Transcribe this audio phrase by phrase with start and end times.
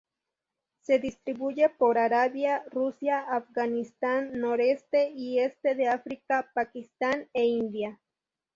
[0.81, 7.99] Se distribuye por Arabia, Rusia, Afganistán, noreste y este de África, Pakistán e India.